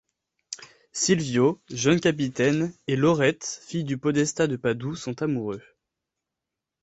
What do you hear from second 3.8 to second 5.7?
du podestat de Padoue sont amoureux.